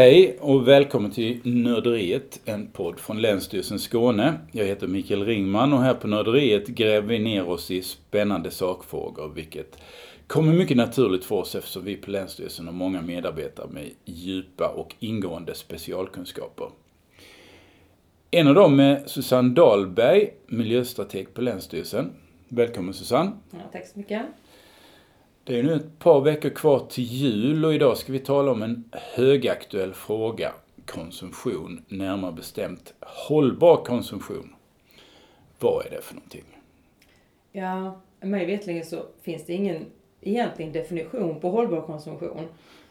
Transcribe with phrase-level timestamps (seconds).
[0.00, 4.34] Hej och välkommen till Nörderiet, en podd från Länsstyrelsen Skåne.
[4.52, 9.32] Jag heter Mikael Ringman och här på Nörderiet gräver vi ner oss i spännande sakfrågor,
[9.34, 9.78] vilket
[10.26, 14.94] kommer mycket naturligt för oss eftersom vi på Länsstyrelsen har många medarbetare med djupa och
[14.98, 16.68] ingående specialkunskaper.
[18.30, 22.10] En av dem är Susanne Dahlberg, miljöstrateg på Länsstyrelsen.
[22.48, 23.32] Välkommen Susanne.
[23.50, 24.22] Ja, tack så mycket.
[25.50, 28.62] Det är nu ett par veckor kvar till jul och idag ska vi tala om
[28.62, 30.52] en högaktuell fråga.
[30.86, 34.54] Konsumtion, närmare bestämt hållbar konsumtion.
[35.58, 36.44] Vad är det för någonting?
[37.52, 39.86] Ja, mig vetligen så finns det ingen
[40.20, 42.46] egentlig definition på hållbar konsumtion.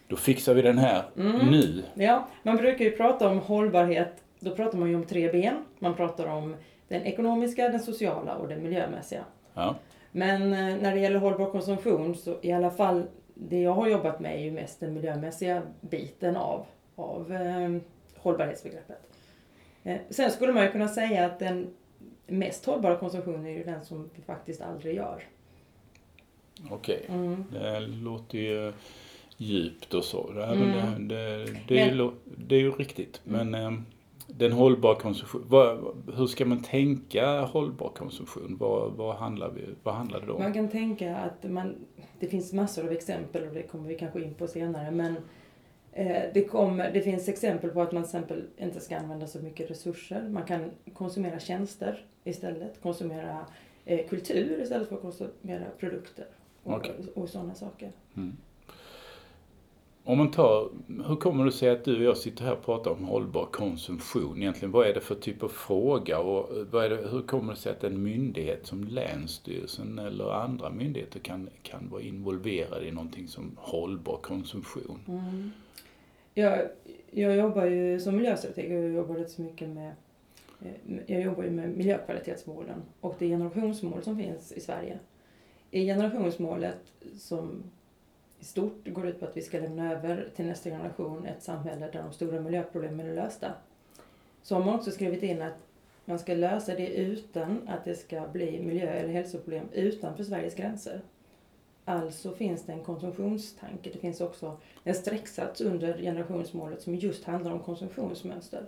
[0.07, 1.47] Då fixar vi den här Mm.
[1.51, 1.83] nu.
[1.93, 5.55] Ja, man brukar ju prata om hållbarhet, då pratar man ju om tre ben.
[5.79, 6.55] Man pratar om
[6.87, 9.23] den ekonomiska, den sociala och den miljömässiga.
[9.53, 9.75] Ja.
[10.11, 14.19] Men eh, när det gäller hållbar konsumtion så i alla fall det jag har jobbat
[14.19, 16.65] med är ju mest den miljömässiga biten av,
[16.95, 17.77] av eh,
[18.17, 19.01] hållbarhetsbegreppet.
[19.83, 21.67] Eh, sen skulle man ju kunna säga att den
[22.27, 25.23] mest hållbara konsumtionen är ju den som vi faktiskt aldrig gör.
[26.69, 27.45] Okej, Mm.
[27.51, 28.73] det låter ju
[29.37, 30.31] djupt och så.
[30.31, 31.07] Det, Mm.
[31.07, 33.21] det, det, det, är, ju det är ju riktigt.
[33.23, 33.71] Men eh,
[34.39, 35.77] den hållbar konsumtion, vad,
[36.15, 38.57] hur ska man tänka hållbar konsumtion?
[38.59, 40.41] Vad, vad, handlar, vi, vad handlar det om?
[40.41, 41.75] Man kan tänka att man,
[42.19, 44.91] det finns massor av exempel och det kommer vi kanske in på senare.
[44.91, 45.15] Men
[45.91, 49.39] eh, det, kommer, det finns exempel på att man till exempel inte ska använda så
[49.39, 50.29] mycket resurser.
[50.29, 52.81] Man kan konsumera tjänster istället.
[52.81, 53.45] Konsumera
[53.85, 56.25] eh, kultur istället för att konsumera produkter.
[56.63, 56.95] Och, Okej.
[57.15, 57.91] och sådana saker.
[58.17, 58.37] Mm.
[60.09, 60.69] Om man tar,
[61.07, 64.37] hur kommer det sig att du och jag sitter här och pratar om hållbar konsumtion
[64.37, 64.71] egentligen?
[64.71, 67.71] Vad är det för typ av fråga och vad är det, hur kommer det sig
[67.71, 73.51] att en myndighet som Länsstyrelsen eller andra myndigheter kan, kan vara involverad i någonting som
[73.57, 74.99] hållbar konsumtion?
[75.07, 75.51] Mm.
[76.33, 76.59] Jag,
[77.11, 79.93] jag jobbar ju som miljöstrateg och jag jobbar rätt så mycket med
[80.61, 84.99] eh, jag jobbar ju med miljökvalitetsmålen och det generationsmål som finns i Sverige.
[85.71, 87.63] I generationsmålet som
[88.39, 91.89] i stort går ut på att vi ska lämna över till nästa generation ett samhälle
[91.91, 93.53] där de stora miljöproblemen är lösta.
[94.43, 95.57] Så har man också skrivit in att
[96.05, 101.01] man ska lösa det utan att det ska bli miljö eller hälsoproblem utanför Sveriges gränser.
[101.85, 103.89] Alltså finns det en konsumtionstanke.
[103.93, 108.63] Det finns också en strecksats under generationsmålet som just handlar om konsumtionsmönster.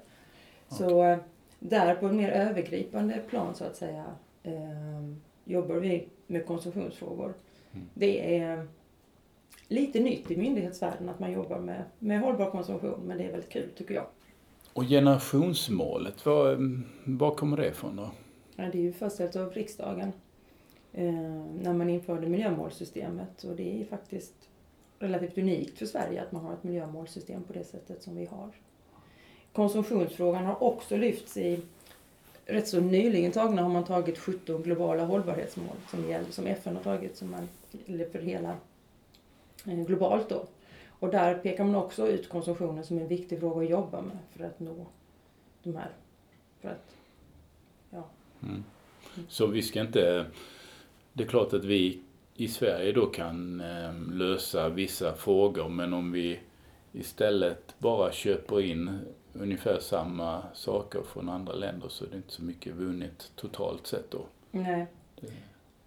[0.68, 1.18] Så eh,
[1.60, 4.06] där på ett mer övergripande plan så att säga
[4.44, 4.54] eh,
[5.46, 7.34] jobbar vi med konsumtionsfrågor.
[7.74, 7.88] Mm.
[7.94, 8.68] Det är
[9.72, 13.50] lite nytt i myndighetsvärlden att man jobbar med, med hållbar konsumtion men det är väldigt
[13.50, 14.06] kul tycker jag.
[14.74, 16.58] Och generationsmålet, var,
[17.06, 18.12] var kommer det ifrån då?
[18.56, 20.12] Ja, det är ju fastställt av riksdagen
[20.94, 21.14] eh,
[21.62, 24.34] när man införde miljömålssystemet och det är faktiskt
[25.00, 28.50] relativt unikt för Sverige att man har ett miljömålsystem på det sättet som vi har.
[29.54, 31.60] Konsumtionsfrågan har också lyfts i
[32.46, 36.84] rätt så nyligen tagna har man tagit 17 globala hållbarhetsmål som, gäller, som FN har
[36.84, 37.50] tagit som man,
[38.12, 38.56] för hela
[39.64, 40.44] globalt då.
[40.90, 44.44] Och där pekar man också ut konsumtionen som en viktig fråga att jobba med för
[44.44, 44.86] att nå
[45.64, 45.92] de här,
[46.62, 46.92] för att
[48.44, 48.64] Mm.
[49.30, 50.26] Så vi ska inte...
[51.14, 52.00] Det är klart att vi
[52.36, 56.40] i Sverige då kan eh, lösa vissa frågor men om vi
[56.92, 59.00] istället bara köper in
[59.34, 64.12] ungefär samma saker från andra länder så är det inte så mycket vunnet totalt sett
[64.12, 64.26] då.
[64.52, 64.86] nej,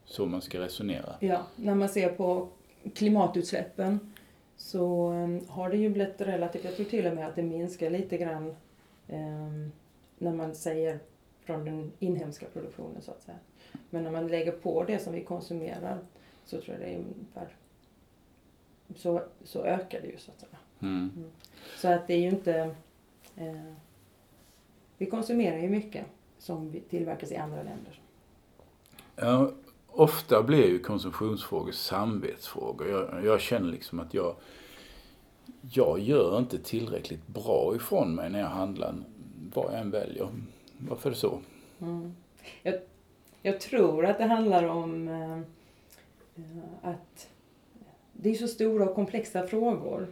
[0.05, 1.15] Så man ska resonera.
[1.21, 2.49] Ja, när man ser på
[2.95, 4.13] klimatutsläppen
[4.57, 7.91] så eh, har det ju blivit relativt, jag tror till och med att det minskar
[7.91, 8.57] lite grann
[9.09, 9.49] eh,
[10.19, 10.99] när man säger
[11.41, 13.39] från den inhemska produktionen så att säga.
[13.91, 15.99] Men när man lägger på det som vi konsumerar
[16.45, 17.49] så tror jag det är ungefär
[18.97, 20.59] så, så ökar det ju så att säga.
[20.83, 21.25] Mm.
[21.77, 22.75] Så att det är ju inte
[23.37, 23.73] eh,
[24.99, 26.07] vi konsumerar ju mycket
[26.39, 28.01] som tillverkas i andra länder.
[29.17, 29.53] Ja,
[29.95, 32.89] ofta blir ju konsumtionsfrågor samvetsfrågor.
[32.89, 34.35] Jag, jag känner liksom att jag,
[35.73, 38.95] jag gör inte tillräckligt bra ifrån mig när jag handlar
[39.55, 40.29] vad jag än väljer.
[40.79, 41.39] Varför är det så?
[41.81, 42.15] Mm.
[42.63, 42.75] Jag,
[43.43, 45.41] jag tror att det handlar om eh,
[46.83, 47.29] att
[48.13, 50.07] det är så stora och komplexa frågor.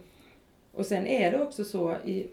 [0.71, 2.27] Och sen är det också så, i,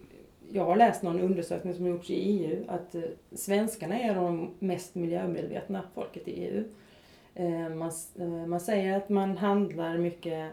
[0.53, 3.03] jag har läst någon undersökning som gjorts i EU, att eh,
[3.33, 6.65] svenskarna är de mest miljömedvetna folket i EU.
[7.35, 10.51] Eh, man, eh, man säger att man handlar mycket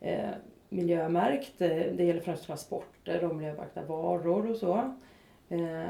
[0.00, 0.30] eh,
[0.68, 4.94] miljömärkt, det gäller främst transporter och miljömärkta varor och så.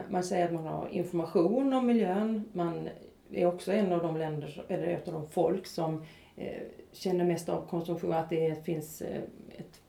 [0.08, 2.44] Man säger att man har information om miljön.
[2.52, 2.88] Man
[3.32, 6.04] är också en av de länder, eller ett av de folk som
[6.92, 9.02] känner mest av konsumtion, att det finns
[9.58, 9.80] ett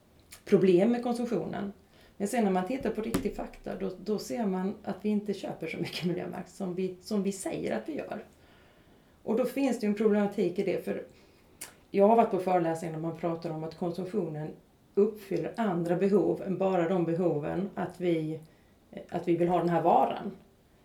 [0.44, 1.72] problem med konsumtionen.
[2.16, 5.34] Men sen när man tittar på riktig fakta då, då ser man att vi inte
[5.34, 8.24] köper så mycket miljömärkt som vi, som vi säger att vi gör.
[9.28, 10.84] Och då finns det ju en problematik i det.
[10.84, 11.02] för
[11.90, 14.50] Jag har varit på föreläsningar där man pratar om att konsumtionen
[14.94, 18.40] uppfyller andra behov än bara de behoven att vi,
[19.08, 20.30] att vi vill ha den här varan.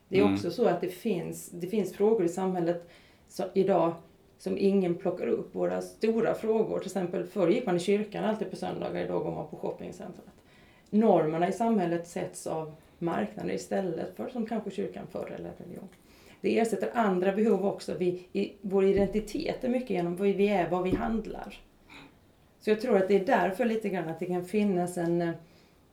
[0.08, 0.34] Det är mm.
[0.34, 2.90] också så att det finns, det finns frågor i samhället
[3.28, 3.94] så, idag
[4.38, 5.56] som ingen plockar upp.
[5.56, 9.32] Våra stora frågor, till exempel förr gick man i kyrkan alltid på söndagar, idag går
[9.32, 10.26] man på shoppingcentret.
[10.90, 15.90] Normerna i samhället sätts av marknaden istället för som kanske kyrkan förr eller religion.
[16.44, 17.94] Det ersätter andra behov också.
[17.94, 21.60] Vi, i, vår identitet är mycket genom vad vi är, vad vi handlar.
[22.60, 25.32] Så jag tror att det är därför lite grann att det kan finnas en,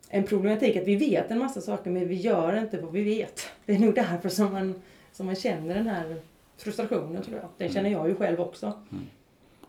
[0.08, 3.40] en problematik att vi vet en massa saker men vi gör inte vad vi vet.
[3.66, 4.74] Det är nog därför som man,
[5.12, 6.16] som man känner den här
[6.56, 7.48] frustrationen tror jag.
[7.56, 7.74] Den mm.
[7.74, 8.66] känner jag ju själv också.
[8.66, 9.04] Mm.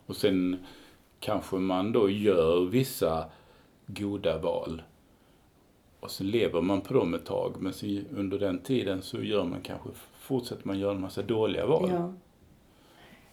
[0.05, 0.65] Och sen
[1.19, 3.25] kanske man då gör vissa
[3.85, 4.81] goda val.
[5.99, 7.73] Och sen lever man på dem ett tag men
[8.11, 9.89] under den tiden så gör man kanske,
[10.21, 11.89] fortsätter man göra en massa dåliga val.
[11.93, 12.13] Ja.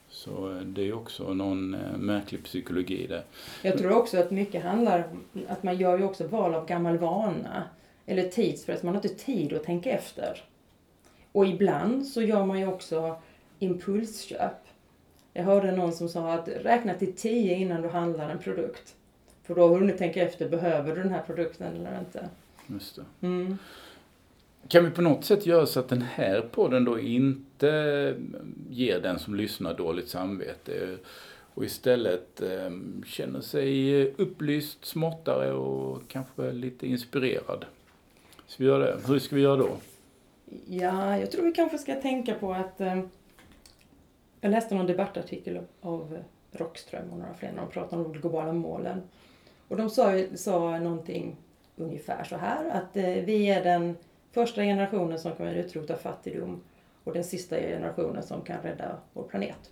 [0.08, 3.24] Så eh, det är också någon eh, märklig psykologi där.
[3.62, 6.98] Jag tror också att mycket handlar om att man gör ju också val av gammal
[6.98, 7.62] vana.
[8.06, 10.42] Eller tidspress, man har inte tid att tänka efter.
[11.32, 13.16] Och ibland så gör man ju också
[13.58, 14.66] impulsköp.
[15.32, 18.94] Jag hörde någon som sa att räkna till tio innan du handlar en produkt.
[19.42, 22.28] För då har du hunnit tänka efter, behöver du den här produkten eller inte?
[22.66, 23.26] Just det.
[23.26, 23.58] Mm.
[24.68, 28.14] Kan vi på något sätt göra så att den här podden då inte
[28.70, 30.96] ger den som lyssnar dåligt samvete
[31.54, 32.70] och istället eh,
[33.06, 37.64] känner sig upplyst, smartare och kanske lite inspirerad?
[38.46, 39.00] Ska vi göra det?
[39.06, 39.70] Hur ska vi göra då?
[40.66, 43.00] Ja, jag tror vi kanske ska tänka på att eh,
[44.40, 46.18] jag läste någon debattartikel av
[46.52, 49.02] Rockström och några fler när de pratade om de globala målen.
[49.68, 51.36] Och de sa, sa någonting
[51.76, 53.96] ungefär så här att eh, vi är den
[54.38, 56.60] första generationen som kommer utrota fattigdom
[57.04, 59.70] och den sista generationen som kan rädda vår planet.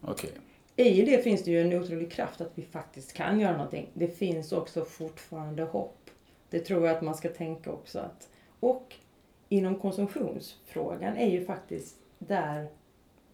[0.00, 0.30] Okej.
[0.76, 0.86] Okay.
[0.86, 3.88] I det finns det ju en otrolig kraft att vi faktiskt kan göra någonting.
[3.94, 6.10] Det finns också fortfarande hopp.
[6.50, 8.28] Det tror jag att man ska tänka också att.
[8.60, 8.94] Och
[9.48, 12.68] inom konsumtionsfrågan är ju faktiskt där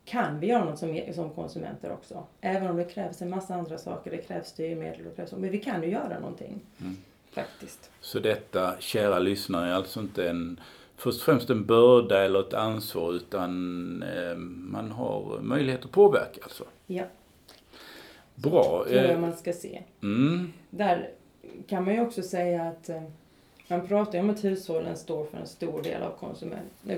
[0.04, 2.26] kan vi göra något som, som konsumenter också.
[2.40, 5.58] Även om det krävs en massa andra saker, det krävs styrmedel, det krävs, men vi
[5.58, 6.60] kan ju göra någonting.
[6.80, 6.96] Mm.
[7.32, 7.90] Faktiskt.
[8.00, 10.60] Så detta, kära lyssnare, är alltså inte en
[10.96, 16.40] först och främst en börda eller ett ansvar utan eh, man har möjlighet att påverka
[16.42, 16.64] alltså?
[16.86, 17.04] Ja.
[18.34, 18.84] Bra.
[18.88, 19.82] Det är man ska se.
[20.02, 20.52] Mm.
[20.70, 21.10] Där
[21.68, 23.02] kan man ju också säga att eh,
[23.68, 26.16] man pratar ju om att hushållen står för en stor del av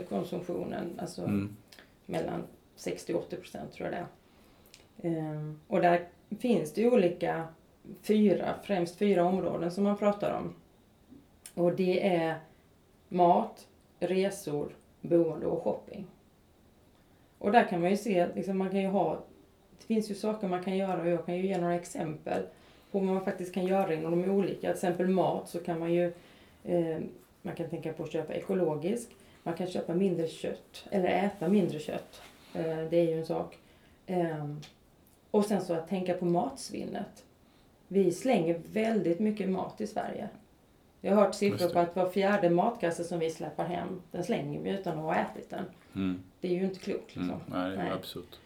[0.09, 0.99] konsumtionen.
[0.99, 1.57] Alltså mm.
[2.07, 2.43] mellan
[2.79, 4.07] 60-80 procent tror jag det är.
[5.03, 6.09] Ehm, och där
[6.39, 7.49] finns det ju olika
[8.03, 10.55] fyra, främst fyra områden som man pratar om.
[11.55, 12.39] Och det är
[13.09, 14.69] mat, resor,
[15.01, 16.07] boende och shopping.
[17.39, 19.25] Och där kan man ju se att liksom man kan ju ha,
[19.79, 22.43] det finns ju saker man kan göra och jag kan ju ge några exempel
[22.91, 24.61] på vad man faktiskt kan göra inom de olika.
[24.61, 26.13] Till exempel mat så kan man ju,
[26.65, 26.99] eh,
[27.43, 29.13] man kan tänka på att köpa ekologiskt.
[29.43, 32.23] Man kan köpa mindre kött, eller äta mindre kött.
[32.55, 33.59] Eh, det är ju en sak.
[34.07, 34.49] Eh,
[35.31, 37.25] och sen så att tänka på matsvinnet.
[37.89, 40.29] Vi slänger väldigt mycket mat i Sverige.
[41.01, 44.61] Jag har hört siffror på att var fjärde matkasse som vi släpper hem, den slänger
[44.61, 45.65] vi utan att ha ätit den.
[45.95, 46.23] Mm.
[46.41, 47.17] Det är ju inte klokt.
[47.17, 47.31] Liksom.
[47.31, 47.43] Mm.
[47.47, 47.91] Nej, Nej.
[47.91, 48.37] absurd.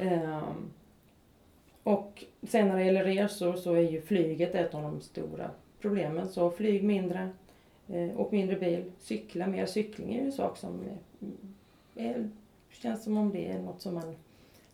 [0.00, 0.72] Um,
[1.82, 6.28] och sen när det gäller resor så är ju flyget ett av de stora problemen.
[6.28, 7.30] Så flyg mindre,
[7.88, 9.66] eh, och mindre bil, cykla mer.
[9.66, 10.80] Cykling är ju en sak som
[11.94, 12.30] är,
[12.70, 14.16] känns som om det är något som man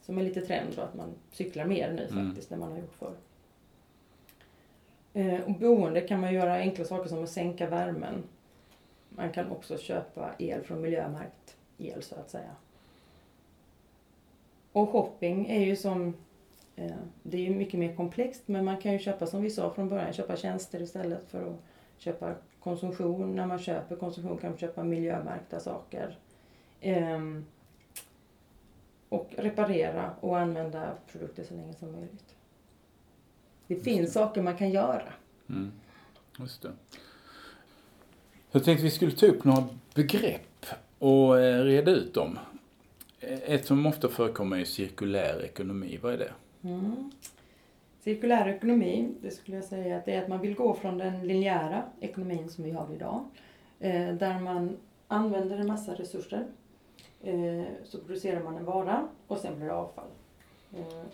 [0.03, 2.27] som är lite trend då, att man cyklar mer nu mm.
[2.27, 3.15] faktiskt än man har gjort förr.
[5.13, 8.23] Eh, och boende kan man göra enkla saker som att sänka värmen.
[9.09, 12.51] Man kan också köpa el från miljömärkt el så att säga.
[14.73, 16.15] Och shopping är ju som,
[16.77, 19.71] eh, det är ju mycket mer komplext men man kan ju köpa som vi sa
[19.71, 21.61] från början, köpa tjänster istället för att
[21.99, 23.37] köpa konsumtion.
[23.37, 26.19] När man köper konsumtion kan man köpa miljömärkta saker.
[26.81, 27.21] Eh,
[29.09, 32.35] och reparera och använda produkter så länge som möjligt.
[33.69, 35.13] Det finns saker man kan göra.
[35.49, 35.73] Mm.
[36.39, 36.73] Just det.
[38.51, 40.67] Jag tänkte vi skulle ta upp några begrepp
[40.99, 42.39] och eh, reda ut dem.
[43.21, 45.99] Ett som ofta förekommer är cirkulär ekonomi.
[46.03, 46.33] Vad är det?
[46.69, 47.11] Mm.
[48.01, 51.27] Cirkulär ekonomi, det skulle jag säga att det är att man vill gå från den
[51.27, 53.25] linjära ekonomin som vi har idag.
[53.81, 54.77] Eh, där man
[55.09, 56.47] använder en massa resurser.
[57.23, 60.09] Eh, så producerar man en vara och sen blir det avfall.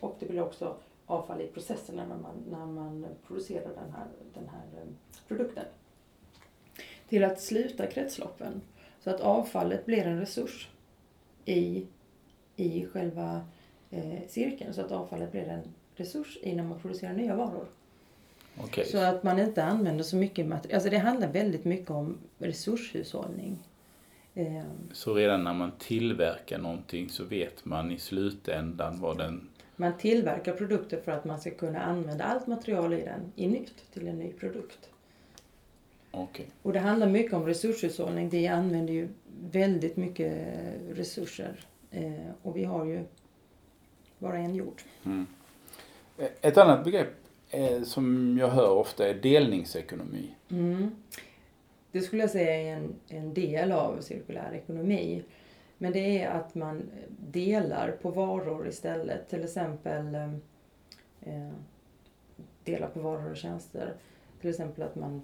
[0.00, 2.20] Och det blir också avfall i processen när man,
[2.50, 4.88] när man producerar den här, den här eh,
[5.28, 5.64] produkten.
[7.08, 8.60] till att sluta kretsloppen.
[9.00, 10.68] Så att avfallet blir en resurs
[11.44, 11.86] i,
[12.56, 13.40] i själva
[13.90, 14.74] eh, cirkeln.
[14.74, 15.62] Så att avfallet blir en
[15.96, 17.66] resurs i när man producerar nya varor.
[18.56, 18.86] Okej.
[18.86, 20.74] Så att man inte använder så mycket material.
[20.74, 23.58] Alltså det handlar väldigt mycket om resurshushållning.
[24.34, 29.48] Eh, Så redan när man tillverkar någonting så vet man i slutändan vad den...
[29.76, 33.92] man tillverkar produkter för att man ska kunna använda allt material i den i nytt
[33.92, 34.90] till en ny produkt.
[36.10, 36.46] Okej.
[36.62, 38.28] Och det handlar mycket om resurshushållning.
[38.28, 39.08] Vi använder ju
[39.50, 40.32] väldigt mycket
[40.90, 41.60] resurser.
[41.90, 42.12] Eh,
[42.42, 43.04] och vi har ju
[44.18, 44.82] bara en jord.
[45.04, 45.26] Mm.
[46.40, 47.14] Ett annat begrepp
[47.50, 50.34] eh, som jag hör ofta är delningsekonomi.
[50.50, 50.90] Mm.
[51.92, 55.22] Det skulle jag säga är en, en del av cirkulär ekonomi.
[55.84, 59.28] Men det är att man delar på varor istället.
[59.28, 60.32] Till exempel eh,
[61.20, 61.50] eh,
[62.64, 63.94] delar på varor och tjänster.
[64.40, 65.22] Till exempel att man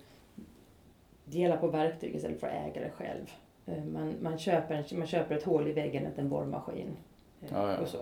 [1.25, 3.31] delar på verktyg istället för att äga det själv.
[3.67, 6.97] Eh, man, man, köper, en- man köper ett hål i väggen, inte en borrmaskin.
[7.43, 7.79] eh, Ja, ja.
[7.79, 7.99] Och så.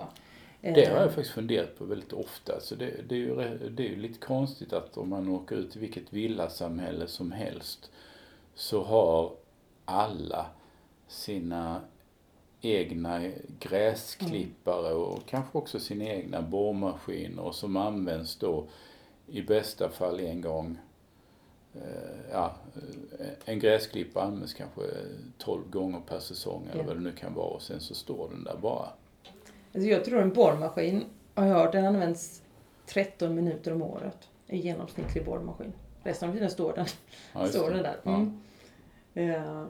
[0.60, 2.60] Det har Eh, jag faktiskt funderat på väldigt ofta.
[2.60, 3.34] Så det, det, är ju,
[3.70, 7.90] det är ju lite konstigt att om man åker ut i vilket villasamhälle som helst
[8.54, 9.32] så har
[9.84, 10.46] alla
[11.08, 11.80] sina
[12.60, 13.20] egna
[13.58, 18.66] gräsklippare och kanske också sina egna borrmaskiner som används då
[19.26, 20.78] i bästa fall en gång.
[21.74, 21.80] Eh,
[22.32, 22.54] Ja,
[23.18, 24.80] eh, en gräsklippare används kanske
[25.38, 26.86] 12 gånger per säsong eller Ja.
[26.86, 28.88] vad det nu kan vara och sen så står den där bara.
[29.74, 32.42] Alltså jag tror en borrmaskin, har jag hört, den används
[32.86, 34.28] 13 minuter om året.
[34.46, 35.72] En genomsnittlig borrmaskin.
[36.02, 36.86] Resten av tiden står den,
[37.34, 37.96] Ja, står den där.
[38.04, 38.40] Mm.
[39.12, 39.66] Ja.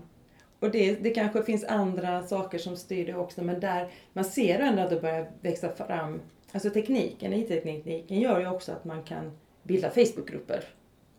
[0.61, 4.59] Och det, det kanske finns andra saker som styr det också, men där man ser
[4.59, 6.21] ändå att det börjar växa fram.
[6.53, 9.31] Alltså tekniken, IT-tekniken gör ju också att man kan
[9.63, 10.65] bilda Facebookgrupper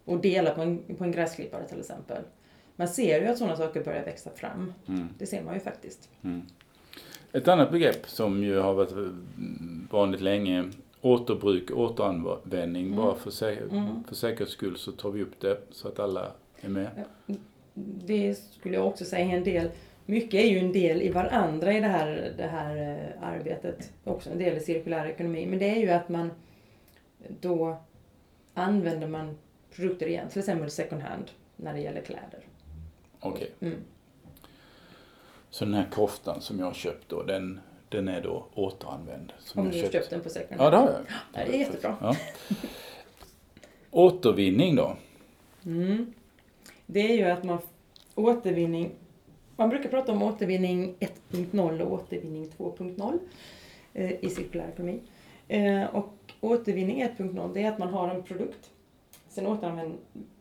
[0.06, 2.24] och dela på en, på en gräsklippare till exempel.
[2.76, 4.74] Man ser ju att sådana saker börjar växa fram.
[4.88, 5.08] Mm.
[5.18, 6.10] Det ser man ju faktiskt.
[6.24, 6.42] Mm.
[7.32, 8.94] Ett annat begrepp som ju har varit
[9.92, 10.70] vanligt länge,
[11.02, 12.86] återbruk, återanvändning.
[12.86, 12.98] Mm.
[12.98, 14.04] Bara för, sä- Mm.
[14.08, 16.32] för säkerhets skull så tar vi upp det så att alla
[16.62, 16.90] är med.
[17.86, 19.70] Det skulle jag också säga en del,
[20.06, 23.94] mycket är ju en del i varandra i det här, det här eh, arbetet.
[24.04, 25.46] Också en del i cirkulär ekonomi.
[25.46, 26.32] Men det är ju att man
[27.42, 27.78] då
[28.54, 29.38] använder man
[29.76, 32.46] produkter igen, till exempel second hand när det gäller kläder.
[33.20, 33.52] Okej.
[33.60, 33.78] Mm.
[35.50, 37.60] Så den här koftan som jag köpt då, den,
[37.90, 39.34] den är då återanvänd.
[39.40, 40.74] Som Om du har köpt den på second Ja, hand.
[40.74, 41.02] det har jag.
[41.34, 41.98] Ja, det är jättebra.
[42.02, 42.16] Ja.
[43.92, 44.98] Återvinning då?
[45.66, 46.14] Mm.
[46.86, 47.60] Det är ju att man
[48.26, 48.92] återvinning,
[49.56, 53.20] man brukar prata om återvinning 1.0 och återvinning 2.0
[53.94, 55.00] eh, i cirkulär ekonomi.
[55.48, 58.72] Eh, och återvinning 1.0 det är att man har en produkt,
[59.28, 59.48] sen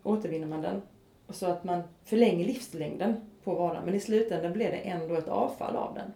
[0.03, 0.83] återvinner man den
[1.29, 5.77] så att man förlänger livslängden på varan men i slutändan blir det ändå ett avfall
[5.77, 6.13] av den.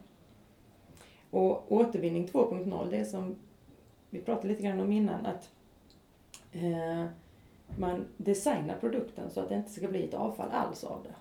[1.30, 3.36] Och återvinning 2.0 det är som
[4.10, 5.50] vi pratade lite grann om innan att
[6.52, 7.06] eh,
[7.78, 11.14] man designar produkten så att det inte ska bli ett avfall alls av det.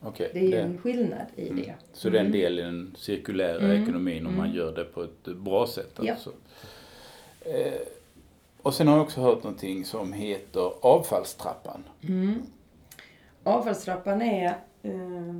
[0.00, 0.30] Okej.
[0.32, 1.62] Det är ju det- en skillnad i Mm.
[1.62, 1.74] det.
[1.92, 2.38] Så det är en Mm.
[2.40, 3.82] del i den cirkulära Mm.
[3.82, 4.56] ekonomin om man Mm.
[4.56, 5.98] gör det på ett bra sätt.
[6.02, 6.12] Ja.
[6.12, 6.32] Alltså.
[7.40, 7.72] Eh,
[8.62, 11.84] och sen har jag också hört någonting som heter avfallstrappan.
[12.08, 12.42] Mm.
[13.42, 14.46] Avfallstrappan är,
[14.82, 15.34] eh,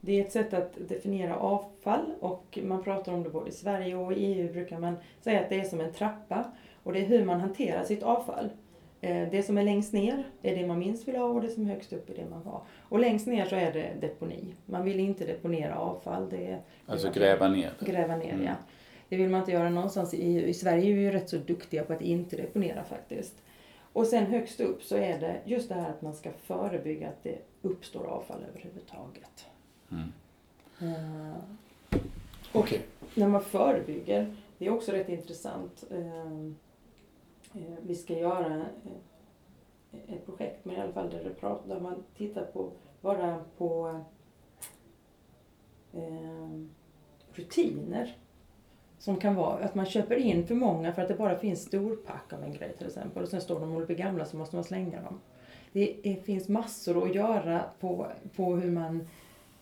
[0.00, 3.96] det är ett sätt att definiera avfall och man pratar om det både i Sverige
[3.96, 6.44] och i EU brukar man säga att det är som en trappa
[6.82, 8.48] och det är hur man hanterar sitt avfall.
[9.04, 11.66] Eh, Det som är längst ner är det man minst vill ha och det som
[11.66, 12.62] är högst upp är det man har.
[12.88, 14.54] Och längst ner så är det deponi.
[14.66, 16.28] Man vill inte deponera avfall.
[16.30, 17.86] Det är, Alltså det- gräva ner det.
[17.86, 18.44] Gräva ner, Mm.
[18.46, 18.54] ja.
[19.08, 20.44] Det vill man inte göra någonstans i.
[20.48, 23.34] I Sverige är vi ju rätt så duktiga på att inte deponera faktiskt.
[23.92, 27.22] Och sen högst upp så är det just det här att man ska förebygga att
[27.22, 29.46] det uppstår avfall överhuvudtaget.
[29.92, 30.12] Mm.
[30.80, 31.36] Eh,
[32.52, 32.80] och Okej.
[33.14, 35.84] när man förebygger, det är också rätt intressant.
[35.90, 36.50] Eh,
[37.82, 38.66] vi ska göra
[39.92, 43.44] eh, ett projekt, men i alla fall där, det pratar, där man tittar på bara
[43.58, 44.00] på
[45.92, 46.60] eh,
[47.32, 48.16] rutiner.
[48.98, 52.32] Som kan vara att man köper in för många för att det bara finns storpack
[52.32, 54.64] av en grej till exempel och sen står de och blir gamla så måste man
[54.64, 55.20] slänga dem.
[55.72, 58.06] Det är, finns massor att göra på,
[58.36, 59.08] på hur man,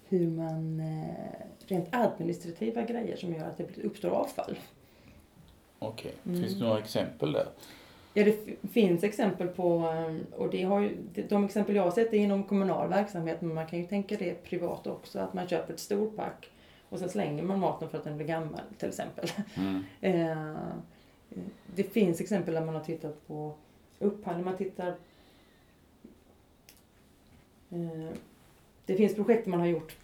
[0.04, 4.58] hur man eh, rent administrativa grejer som gör att det uppstår avfall.
[5.78, 6.14] Okej.
[6.24, 6.40] Mm.
[6.40, 7.48] Finns det några exempel där?
[8.14, 8.36] Ja, det
[8.72, 12.16] finns exempel på, eh, och det har ju, de- de exempel jag har sett är
[12.18, 15.80] inom kommunal verksamhet, men man kan ju tänka det privat också, att man köper ett
[15.80, 16.50] storpack
[16.88, 19.28] och sen slänger man maten för att den blir gammal till exempel.
[19.56, 19.84] Mm.
[20.00, 20.54] Eh,
[21.74, 23.54] Det finns exempel där man har tittat på
[23.98, 24.94] upphandling, man tittar
[27.72, 28.10] Eh,
[28.86, 29.96] det finns projekt man har gjort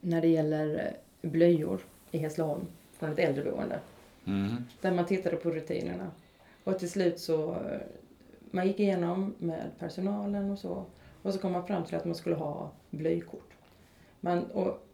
[0.00, 2.66] när det gäller eh, blöjor i Hässleholm
[2.98, 3.80] från ett äldreboende.
[4.26, 4.56] Mm.
[4.80, 6.10] Där man tittade på rutinerna.
[6.66, 7.80] Och till slut så, eh,
[8.50, 10.84] man gick igenom med personalen och så.
[11.22, 13.52] Och så kom man fram till att man skulle ha blöjkort.
[14.20, 14.86] Man, och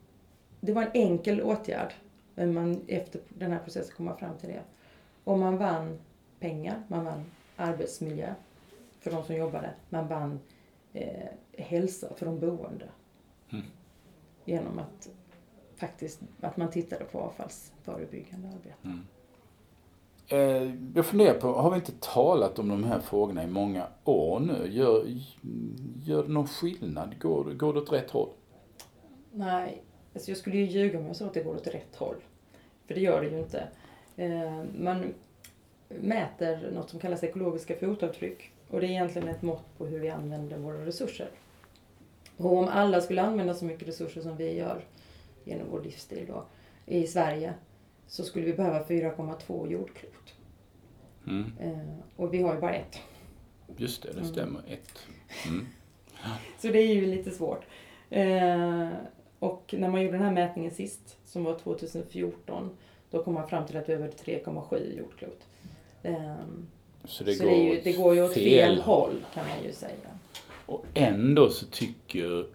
[0.61, 1.93] det var en enkel åtgärd.
[2.35, 4.62] Men man, efter den här processen kom man fram till det.
[5.25, 5.99] Och man vann
[6.41, 7.25] pengar, man vann
[7.57, 8.35] arbetsmiljö
[9.00, 9.71] för de som jobbade.
[9.88, 10.41] Man vann
[10.93, 12.88] eh, hälsa för de boende.
[13.50, 13.64] Mm.
[14.45, 15.09] Genom att
[15.76, 18.76] faktiskt att man tittade på avfallsförebyggande arbete.
[18.85, 19.07] Mm.
[20.32, 24.40] Eh, jag funderar på, har vi inte talat om de här frågorna i många år
[24.40, 24.68] nu?
[24.70, 25.04] Gör,
[26.04, 27.20] gör det någon skillnad?
[27.20, 28.28] Går, går det åt rätt håll?
[29.32, 29.82] Nej,
[30.14, 32.16] alltså jag skulle ju ljuga om jag sa att det går åt rätt håll.
[32.86, 33.68] För det gör det ju inte.
[34.16, 35.14] Eh, man
[35.88, 38.52] mäter något som kallas ekologiska fotavtryck.
[38.70, 41.30] Och det är egentligen ett mått på hur vi använder våra resurser.
[42.36, 44.84] Och om alla skulle använda så mycket resurser som vi gör
[45.44, 46.44] genom vår livsstil då,
[46.86, 47.54] i Sverige
[48.12, 50.35] så skulle vi behöva 4,2 jordklot.
[51.26, 51.52] Mm.
[51.61, 52.99] Eh, och vi har ju bara ett.
[53.76, 54.33] Just det, det Mm.
[54.33, 54.61] stämmer.
[54.69, 54.99] Ett.
[55.49, 55.66] Mm.
[56.59, 57.64] Så det är ju lite svårt.
[58.11, 58.88] Eh,
[59.38, 62.71] och när man gjorde den här mätningen sist, som var 2014,
[63.11, 65.40] då kom man fram till att vi behövde 3,7 jordklot.
[66.02, 66.35] Eh,
[67.04, 69.73] Så det så går, det, ju, det går ju åt fel håll kan man ju
[69.73, 70.19] säga.
[70.66, 72.47] Och ändå så tycker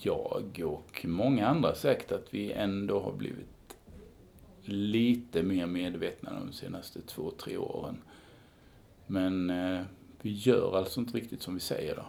[0.00, 3.46] jag och många andra säkert att vi ändå har blivit
[4.68, 7.96] lite mer medvetna de senaste två, tre åren.
[9.06, 9.80] Men eh,
[10.22, 12.04] vi gör alltså inte riktigt som vi säger då.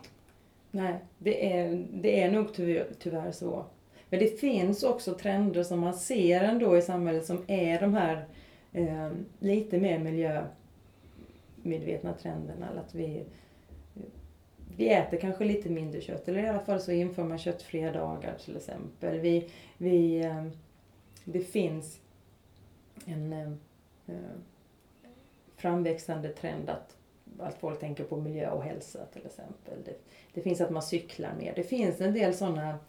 [0.72, 3.66] Nej, det är, det är nog tyvärr, tyvärr så.
[4.10, 8.26] Men det finns också trender som man ser ändå i samhället som är de här
[8.74, 12.68] eh, lite mer miljömedvetna trenderna.
[12.86, 13.26] Att vi,
[14.78, 18.38] vi äter kanske lite mindre kött, eller i alla fall så inför man köttfria dagar
[18.46, 19.20] till exempel.
[19.20, 20.46] Vi, vi, eh,
[21.24, 22.00] det finns
[23.06, 23.52] en eh,
[24.08, 24.36] eh,
[25.56, 26.98] framväxande trend att,
[27.40, 29.74] att folk tänker på miljö och hälsa till exempel.
[29.86, 30.00] Det,
[30.34, 31.54] det finns att man cyklar mer.
[31.56, 32.80] Det finns en del sådana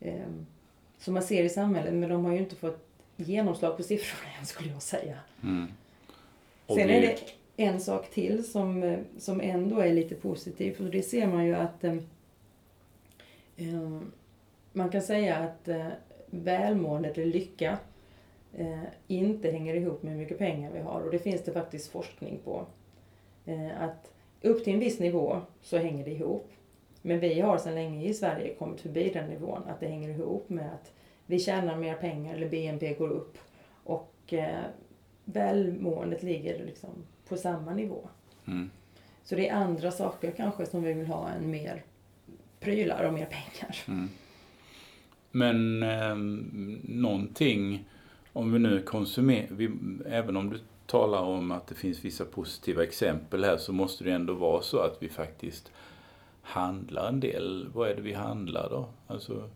[0.00, 0.30] eh,
[0.98, 4.46] som man ser i samhället men de har ju inte fått genomslag på siffrorna än
[4.46, 5.18] skulle jag säga.
[5.42, 5.68] Mm.
[6.66, 7.18] Sen är det
[7.56, 11.54] en sak till som, eh, som ändå är lite positiv och det ser man ju
[11.54, 11.96] att eh,
[13.56, 14.00] eh,
[14.72, 15.88] man kan säga att eh,
[16.30, 17.78] välmåendet eller lycka
[19.08, 22.38] inte hänger ihop med hur mycket pengar vi har och det finns det faktiskt forskning
[22.44, 22.66] på.
[23.44, 24.12] Eh, att
[24.42, 26.50] upp till en viss nivå så hänger det ihop.
[27.02, 30.48] Men vi har sedan länge i Sverige kommit förbi den nivån att det hänger ihop
[30.48, 30.92] med att
[31.26, 33.38] vi tjänar mer pengar eller BNP går upp
[33.84, 34.64] och eh,
[35.24, 36.90] välmåendet ligger liksom
[37.28, 38.08] på samma nivå.
[38.46, 38.70] Mm.
[39.24, 41.82] Så det är andra saker kanske som vi vill ha än mer
[42.60, 43.76] prylar och mer pengar.
[43.88, 44.08] Mm.
[45.30, 46.16] Men eh,
[46.94, 47.84] någonting,
[48.34, 49.70] om vi nu konsumerar, vi,
[50.06, 54.12] även om du talar om att det finns vissa positiva exempel här så måste det
[54.12, 55.72] ändå vara så att vi faktiskt
[56.42, 57.68] handlar en del.
[57.74, 58.86] Vad är det vi handlar då?
[59.06, 59.50] Alltså,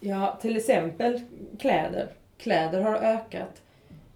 [0.00, 1.20] Ja, till exempel
[1.58, 2.12] kläder.
[2.38, 3.62] Kläder har ökat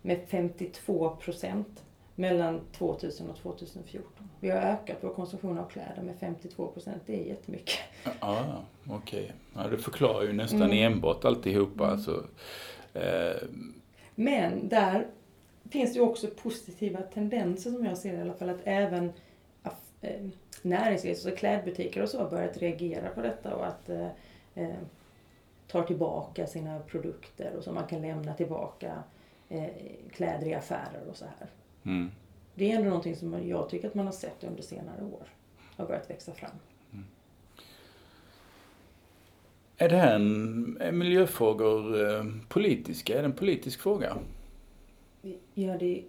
[0.02, 1.84] med 52 procent
[2.22, 4.28] mellan 2000 och 2014.
[4.40, 7.02] Vi har ökat vår konsumtion av kläder med 52 procent.
[7.06, 7.78] Det är jättemycket.
[8.20, 9.32] ja, okej.
[9.54, 10.92] Ja, det förklarar ju nästan Mm.
[10.92, 11.86] enbart alltihopa.
[11.86, 12.24] Alltså,
[12.94, 13.48] eh,
[14.14, 15.06] Men där
[15.70, 18.50] finns det ju också positiva tendenser som jag ser i alla fall.
[18.50, 19.12] Att även
[20.00, 20.10] eh,
[20.62, 24.08] näringsliv, alltså klädbutiker och så har börjat reagera på detta och att eh,
[24.54, 24.74] eh,
[25.68, 29.02] tar tillbaka sina produkter och så man kan lämna tillbaka
[29.48, 29.66] eh,
[30.12, 31.48] kläder i affärer och så här.
[31.84, 32.10] Mm.
[32.54, 35.26] Det är ändå någonting som jag tycker att man har sett under senare år.
[35.76, 36.50] Har börjat växa fram.
[39.76, 43.18] Är det här en, är miljöfrågor eh, politiska?
[43.18, 44.16] Är det en politisk fråga?
[45.54, 46.02] Ja, det är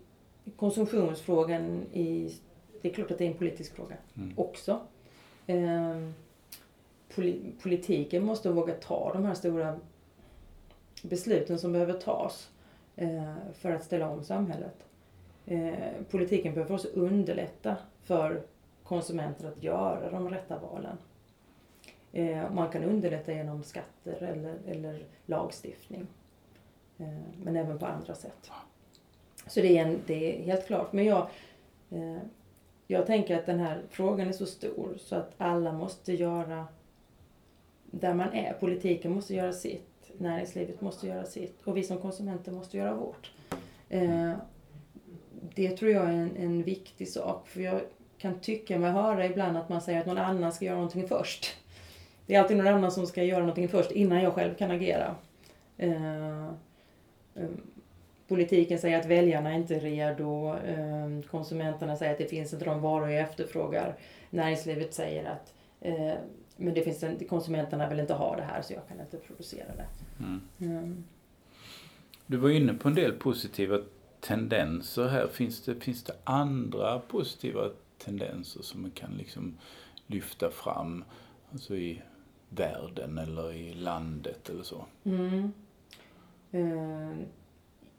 [0.56, 2.36] konsumtionsfrågan i...
[2.82, 4.34] Det är klart att det är en politisk fråga Mm.
[4.38, 4.80] också.
[5.48, 6.14] Ehm,
[7.16, 9.80] poli, politiken måste våga ta de här stora
[11.04, 12.50] besluten som behöver tas
[12.96, 14.86] eh, för att ställa om samhället.
[15.46, 15.74] Eh,
[16.12, 18.42] politiken behöver också underlätta för
[18.84, 20.98] konsumenter att göra de rätta valen.
[22.12, 26.08] Eh, man kan underlätta genom skatter eller, eller lagstiftning.
[26.98, 27.08] Eh,
[27.44, 28.52] men även på andra sätt.
[29.48, 30.94] Så det är, en, det är helt klart.
[30.94, 31.28] Men jag,
[31.90, 32.18] eh,
[32.88, 36.68] jag tänker att den här frågan är så stor så att alla måste göra
[37.86, 38.54] där man är.
[38.54, 43.32] Politiken måste göra sitt, näringslivet måste göra sitt och vi som konsumenter måste göra vårt.
[43.90, 44.34] Eh,
[45.56, 47.82] det tror jag är en, en viktig sak för jag
[48.18, 51.56] kan tycka mig höra ibland att man säger att någon annan ska göra någonting först.
[52.26, 55.16] Det är alltid någon annan som ska göra någonting först innan jag själv kan agera.
[55.78, 56.46] Eh,
[57.36, 57.50] eh,
[58.28, 60.56] politiken säger att väljarna inte är redo.
[60.56, 63.96] Eh, konsumenterna säger att det finns inte de varor jag efterfrågar.
[64.30, 66.14] Näringslivet säger att eh,
[66.58, 69.76] men det finns en, konsumenterna vill inte ha det här så jag kan inte producera
[69.76, 69.86] det.
[70.20, 70.42] Mm.
[70.62, 71.04] Mm.
[72.26, 73.80] Du var inne på en del positiva
[74.24, 75.28] tendenser här.
[75.28, 79.58] Finns det, finns det andra positiva tendenser som man kan liksom
[80.08, 81.04] lyfta fram?
[81.52, 82.02] Alltså i
[82.50, 84.86] världen eller i landet eller så?
[85.04, 85.54] Mm.
[86.54, 87.16] Uh,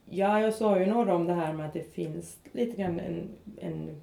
[0.04, 3.28] ja, jag sa ju några om det här med att det finns lite grann en,
[3.56, 4.02] en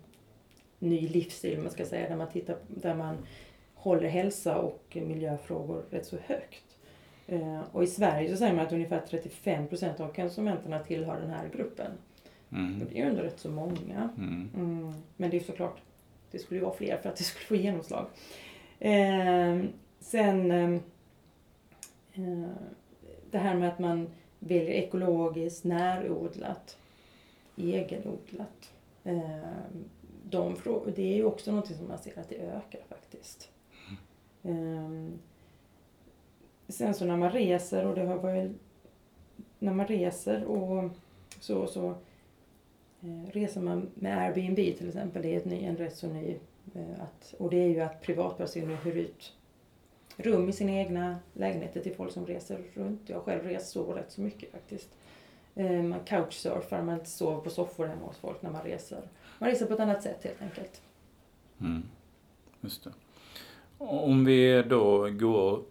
[0.80, 3.18] ny livsstil, man ska säga, där man tittar, där man
[3.74, 6.78] håller hälsa och miljöfrågor rätt så högt.
[7.32, 11.30] Uh, och i Sverige så säger man att ungefär 35 procent av konsumenterna tillhör den
[11.30, 11.92] här gruppen.
[12.52, 12.80] Mm.
[12.80, 14.10] Det är ju ändå rätt så många.
[14.18, 14.50] Mm.
[14.56, 14.94] Mm.
[15.18, 15.82] Men det är såklart,
[16.32, 18.06] det skulle ju vara fler för att det skulle få genomslag.
[18.86, 19.66] Uh,
[20.02, 20.80] Sen ehm,
[22.14, 22.50] eh,
[23.32, 24.10] det här med att man
[24.40, 26.78] väljer ekologiskt, närodlat,
[27.56, 28.74] egenodlat.
[29.04, 29.40] Eh,
[30.24, 30.56] de
[30.96, 33.50] det är ju också något som man ser att det ökar faktiskt.
[34.44, 35.08] Eh,
[36.68, 38.52] sen så när man reser och det har varit
[39.60, 40.90] när man reser och
[41.40, 41.96] så, så eh,
[43.02, 46.38] Eh, reser man med Airbnb till exempel, det är ett ny, en rätt så ny,
[46.74, 49.34] eh, att, och det är ju att privatpersoner hyr ut
[50.18, 53.02] rum i sina egna lägenheter till folk som reser runt.
[53.06, 54.90] Jag har själv rest så rätt så mycket faktiskt.
[55.56, 59.02] Eh, man couchsurfar, man sover på soffor hemma hos folk när man reser.
[59.40, 60.82] Man reser på ett annat sätt helt enkelt.
[61.62, 61.84] Mm.
[62.62, 62.92] Just det.
[63.78, 65.64] Om vi då går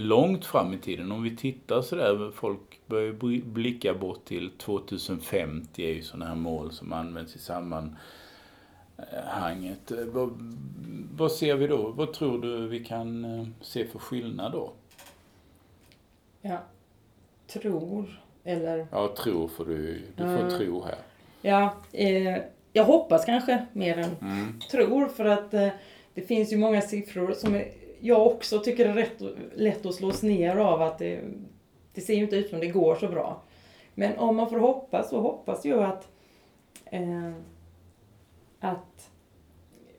[0.00, 3.12] långt fram i tiden, om vi tittar sådär, folk börjar
[3.44, 7.96] blicka bort till 2050 är ju sådana här mål som används i samband
[9.26, 9.90] hanget.
[9.90, 10.30] Eh, vad,
[11.16, 11.90] vad ser vi då?
[11.90, 14.72] Vad tror du vi kan eh, se för skillnad då?
[16.40, 16.58] Ja,
[17.46, 18.86] tror, eller?
[18.90, 20.50] Ja, tror får du, du får mm.
[20.50, 20.98] tro här.
[21.42, 24.60] Ja, eh, jag hoppas kanske mer än mm.
[24.70, 25.68] tror för att eh,
[26.14, 27.54] det finns ju många siffror som
[28.00, 29.22] jag också tycker det är rätt,
[29.54, 31.20] lätt att slås ner av att det,
[31.94, 33.42] det ser ju inte ut som det går så bra.
[33.94, 36.08] Men om man får hoppas så hoppas jag att
[36.84, 37.32] eh,
[38.60, 39.10] att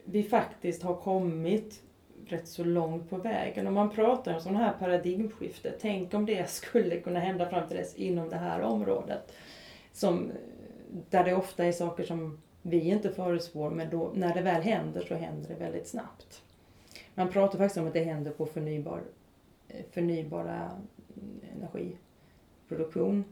[0.04, 1.82] vi faktiskt har kommit
[2.26, 3.66] rätt så långt på vägen.
[3.66, 7.76] Om man pratar om sådana här paradigmskifte, tänk om det skulle kunna hända fram till
[7.76, 9.32] dess inom det här området.
[9.92, 10.32] Som,
[11.10, 15.04] där det ofta är saker som vi inte förutspår, men då, när det väl händer
[15.08, 16.42] så händer det väldigt snabbt.
[17.14, 19.02] Man pratar faktiskt om att det händer på förnybar,
[19.90, 20.70] förnybara
[21.56, 23.24] energiproduktion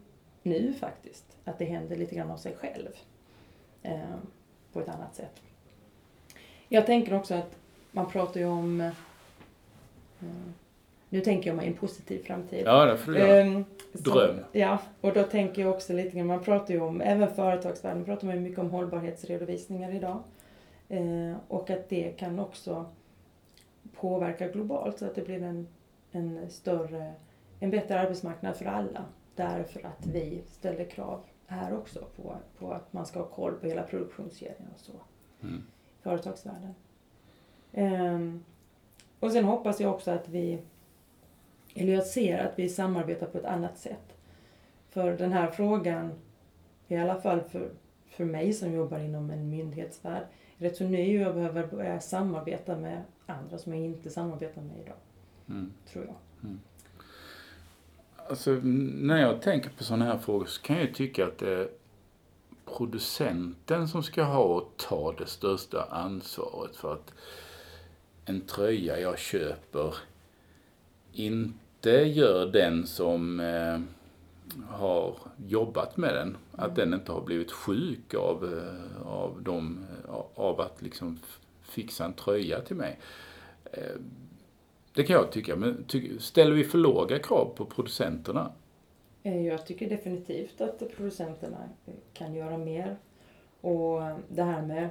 [0.43, 1.25] nu faktiskt.
[1.45, 2.89] Att det händer lite grann av sig själv.
[3.83, 4.27] Ehm,
[4.73, 5.43] på ett annat sätt.
[6.69, 7.57] Jag tänker också att
[7.93, 8.91] man pratar ju om eh,
[11.09, 12.63] nu tänker jag mig en positiv framtid.
[12.67, 13.41] Ja, det får du göra.
[13.41, 14.37] Ehm, Dröm.
[14.53, 18.27] ja, och då tänker jag också lite grann, man pratar ju om, även företagsvärlden pratar
[18.27, 20.23] man ju mycket om hållbarhetsredovisningar idag.
[20.89, 22.87] Eh, och att det kan också
[24.01, 25.69] påverka globalt så att det blir en,
[26.13, 27.15] en större,
[27.61, 29.05] en bättre arbetsmarknad för alla.
[29.35, 33.67] Därför att vi ställer krav här också på, på att man ska ha koll på
[33.67, 34.93] hela produktionskedjan och så.
[35.43, 35.63] Mm.
[36.03, 36.75] Företagsvärlden.
[37.73, 38.45] Um,
[39.21, 40.59] och sen hoppas jag också att vi,
[41.75, 44.17] eller jag ser att vi samarbetar på ett annat sätt.
[44.91, 46.13] För den här frågan,
[46.89, 47.71] i alla fall för,
[48.07, 50.27] för mig som jobbar inom en myndighetsvärld, är
[50.59, 54.79] rätt så ny och jag behöver börja samarbeta med andra som jag inte samarbetar med
[54.85, 54.97] idag.
[55.49, 55.73] Mm.
[55.93, 56.15] Tror jag.
[56.45, 56.61] Mm.
[58.17, 58.51] Alltså,
[58.95, 61.69] när jag tänker på sådana här frågor så kan jag tycka att det är
[62.65, 67.13] producenten som ska ha och ta det största ansvaret för att
[68.25, 69.95] en tröja jag köper
[71.13, 73.81] inte gör den som eh,
[74.69, 75.17] har
[75.47, 80.61] jobbat med den, att den inte har blivit sjuk av, eh, av, dem, eh, av
[80.61, 81.19] att liksom
[81.63, 82.99] fixa en tröja till mig.
[83.73, 83.97] Eh,
[84.95, 88.53] det kan jag tycka, men ty ställer vi för låga krav på producenterna?
[89.23, 91.69] Jag tycker definitivt att producenterna
[92.13, 92.97] kan göra mer.
[93.61, 94.91] Och det här med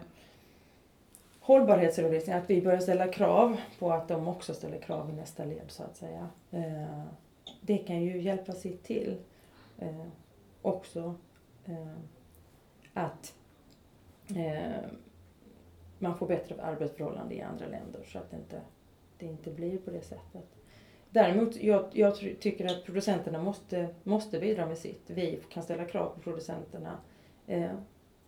[1.39, 5.65] hållbarhetsredovisning, att vi börjar ställa krav på att de också ställer krav i nästa led
[5.67, 6.30] så att säga.
[7.62, 9.17] Det kan ju hjälpa sitt till.
[9.79, 10.07] Eh,
[10.61, 11.15] också
[12.93, 13.33] att
[15.99, 18.61] man får bättre arbetsförhållanden i andra länder så att det inte
[19.17, 20.45] det inte blir på det sättet.
[21.09, 25.01] Däremot, jag, jag tycker att producenterna måste, måste bidra med sitt.
[25.09, 26.97] Vi kan ställa krav på producenterna.
[27.47, 27.71] Eh,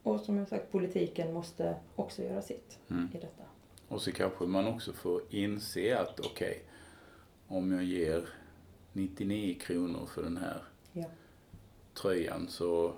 [0.03, 3.09] Och som jag sagt, politiken måste också göra sitt Mm.
[3.13, 3.43] i detta.
[3.87, 6.61] Och så kanske man också får inse att okej,
[7.47, 8.29] om jag ger
[8.93, 10.61] 99 kronor för den här
[10.93, 11.05] Ja.
[12.01, 12.93] Tröjan så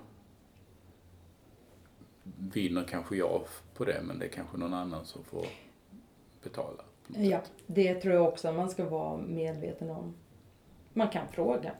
[2.38, 3.42] vinner kanske jag
[3.74, 5.46] på det men det är kanske någon annan som får
[6.42, 6.82] betala.
[7.06, 10.14] Ja, det tror jag också man ska vara medveten om.
[10.92, 11.72] Man kan fråga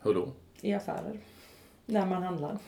[0.00, 0.28] Hur då?
[0.60, 1.20] i affärer,
[1.86, 2.58] när man handlar.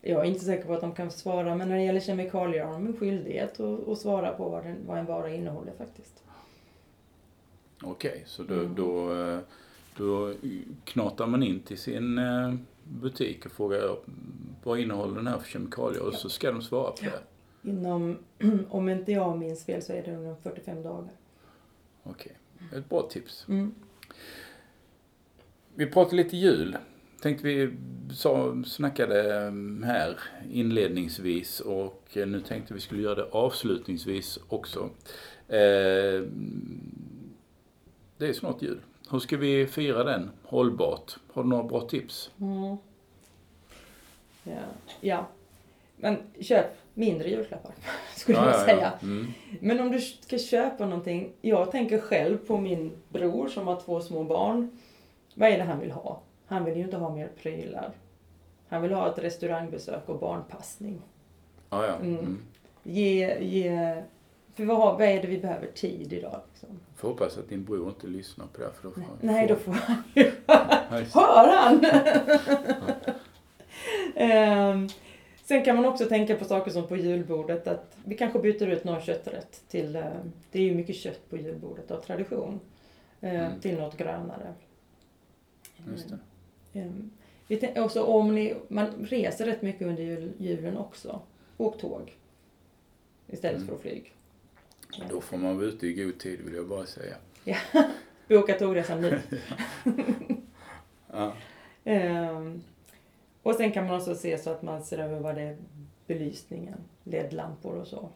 [0.00, 2.72] Jag är inte säker på att de kan svara, men när det gäller kemikalier har
[2.72, 6.24] de en skyldighet att, att svara på vad, den, vad en vara innehåller faktiskt.
[7.82, 8.74] Okej, så då, Mm.
[8.74, 9.38] då, eh,
[10.00, 10.34] då
[10.84, 13.96] knatar man in till sin eh, butik och frågar
[14.64, 17.70] vad innehåller den här för kemikalier och så ska de svara på det.
[17.70, 18.18] Inom,
[18.68, 21.12] om inte jag minns fel, så är det under 45 dagar.
[22.02, 22.32] Okej,
[22.76, 23.46] ett bra tips.
[23.48, 23.74] Mm.
[25.74, 26.76] Vi pratade lite jul.
[27.22, 27.70] Tänkte vi
[28.12, 29.52] sa, snackade eh,
[29.86, 30.20] här
[30.52, 34.90] inledningsvis och eh, nu tänkte vi skulle göra det avslutningsvis också.
[35.48, 36.22] Eh,
[38.18, 38.80] det är snart jul.
[39.10, 41.16] Hur ska vi fira den hållbart?
[41.32, 42.30] Har du några bra tips?
[42.40, 42.76] Mm.
[44.42, 44.52] Ja.
[45.00, 45.26] ja.
[45.96, 47.72] Men köp mindre julklappar,
[48.16, 48.92] skulle jag säga.
[49.02, 49.26] Mm.
[49.60, 54.00] Men om du ska köpa någonting, jag tänker själv på min bror som har två
[54.00, 54.78] små barn.
[55.34, 56.20] Vad är det han vill ha?
[56.46, 57.92] Han vill ju inte ha mer prylar.
[58.68, 61.02] Han vill ha ett restaurangbesök och barnpassning.
[61.70, 61.94] Ja, ja.
[61.94, 62.18] Mm.
[62.18, 62.38] Mm.
[62.82, 64.02] Ge, ge,
[64.60, 66.40] för vad, har- vad är det vi behöver tid idag?
[66.52, 66.68] Liksom?
[66.96, 69.16] Får hoppas att din bror inte lyssnar på det här, för då får han...
[69.20, 70.32] Nej, då får han ju...
[71.14, 71.84] Hör han?
[74.14, 74.88] Ehm,
[75.44, 78.84] sen kan man också tänka på saker som på julbordet att vi kanske byter ut
[78.84, 80.02] någon kötträtt till, eh,
[80.52, 82.60] det är ju mycket kött på julbordet av tradition,
[83.20, 83.60] eh, Mm.
[83.60, 84.54] till något grönare.
[85.90, 86.80] Just det.
[86.80, 87.10] Ehm,
[87.46, 91.20] vi tän- och så om ni, man reser rätt mycket under jul, julen också,
[91.56, 92.16] åk tåg
[93.28, 93.68] istället Mm.
[93.68, 94.12] för att flyg.
[95.10, 97.16] Då får man vara ute i god tid, vill jag bara säga.
[98.28, 99.20] Boka tågresan nu.
[101.12, 101.32] Ja.
[101.84, 102.62] Ehm,
[103.42, 105.56] och sen kan man också se så att man ser över vad det är
[106.06, 108.08] belysningen, LED-lampor och så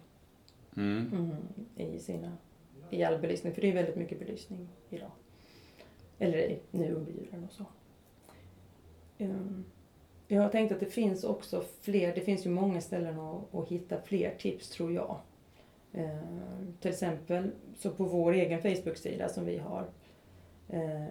[0.76, 1.10] Mm.
[1.12, 1.37] mm,
[1.94, 2.32] i sina
[2.90, 5.10] i all belysning, för det är väldigt mycket belysning idag.
[6.18, 7.64] Eller i- nu under julen och så.
[9.18, 9.64] Ehm,
[10.28, 13.68] jag har tänkt att det finns också fler, det finns ju många ställen att, att
[13.68, 15.20] hitta fler tips tror jag.
[15.94, 19.87] Ehm, till exempel så på vår egen Facebook-sida som vi har
[20.68, 21.04] eh,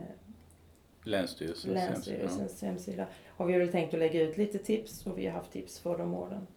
[1.04, 1.90] Länsstyrelsens hemsida.
[1.90, 5.52] Länsstyrelsens hemsida har vi väl tänkt att lägga ut lite tips och vi har haft
[5.52, 6.48] tips förra om åren.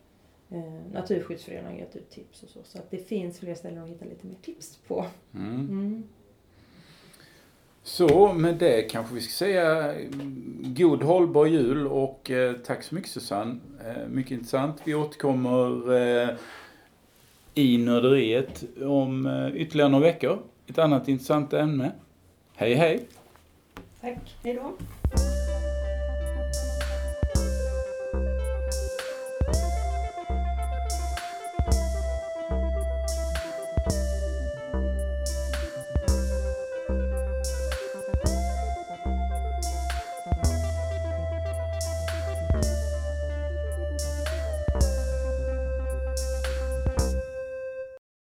[0.50, 2.60] Eh, Naturskyddsföreningen har gett ut tips och så.
[2.64, 5.06] Så att det finns fler ställen att hitta lite mer tips på.
[5.34, 5.54] Mm.
[5.54, 6.04] Mm.
[7.82, 9.94] Så med det kanske vi ska säga
[10.62, 13.60] god hållbar jul och eh, tack så mycket Susanne.
[13.86, 14.82] Eh, mycket intressant.
[14.84, 16.28] Vi återkommer eh,
[17.58, 20.38] i nörderiet om eh, ytterligare några veckor.
[20.66, 21.92] Ett annat intressant ämne.
[22.54, 23.06] Hej hej!
[24.00, 24.72] Tack, hej då.